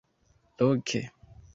Loke. 0.59 1.01